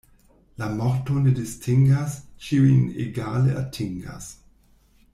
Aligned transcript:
La 0.61 0.69
morto 0.77 1.17
ne 1.25 1.33
distingas, 1.41 2.17
ĉiujn 2.49 2.83
egale 3.07 3.55
atingas. 3.63 4.35